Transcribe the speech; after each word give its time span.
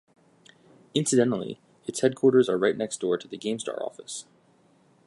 Incidentally 0.95 1.59
its 1.85 1.99
headquarters 1.99 2.49
are 2.49 2.57
right 2.57 2.75
next-door 2.75 3.19
to 3.19 3.27
the 3.27 3.37
"GameStar" 3.37 3.79
office. 3.85 4.25